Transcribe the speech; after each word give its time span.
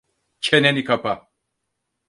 Çeneni 0.39 0.83
kapa! 0.83 1.31